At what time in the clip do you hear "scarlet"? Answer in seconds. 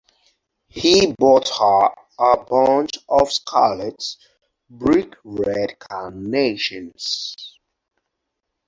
3.31-4.03